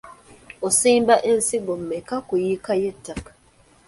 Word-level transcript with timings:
Osimba 0.67 1.15
ensigo 1.31 1.73
mmeka 1.81 2.15
ku 2.27 2.33
yiika 2.43 2.73
y'ettaka? 2.81 3.31